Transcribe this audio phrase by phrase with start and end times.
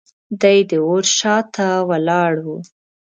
[0.41, 2.47] دی د ور شاته ولاړ و.